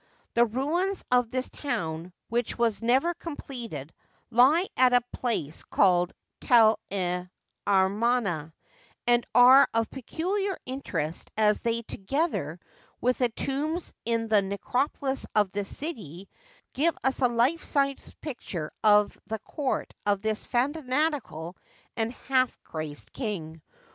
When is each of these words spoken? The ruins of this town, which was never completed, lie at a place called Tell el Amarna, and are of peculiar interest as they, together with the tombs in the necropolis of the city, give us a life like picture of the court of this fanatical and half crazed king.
The 0.33 0.47
ruins 0.47 1.05
of 1.11 1.29
this 1.29 1.51
town, 1.51 2.11
which 2.27 2.57
was 2.57 2.81
never 2.81 3.13
completed, 3.13 3.93
lie 4.31 4.67
at 4.75 4.93
a 4.93 5.03
place 5.13 5.61
called 5.61 6.11
Tell 6.39 6.79
el 6.89 7.29
Amarna, 7.67 8.51
and 9.05 9.23
are 9.35 9.69
of 9.75 9.91
peculiar 9.91 10.57
interest 10.65 11.29
as 11.37 11.61
they, 11.61 11.83
together 11.83 12.59
with 12.99 13.19
the 13.19 13.29
tombs 13.29 13.93
in 14.03 14.27
the 14.27 14.41
necropolis 14.41 15.27
of 15.35 15.51
the 15.51 15.63
city, 15.65 16.29
give 16.73 16.97
us 17.03 17.21
a 17.21 17.27
life 17.27 17.75
like 17.75 17.99
picture 18.21 18.71
of 18.83 19.19
the 19.27 19.37
court 19.37 19.93
of 20.07 20.23
this 20.23 20.45
fanatical 20.45 21.55
and 21.95 22.11
half 22.11 22.57
crazed 22.63 23.13
king. 23.13 23.61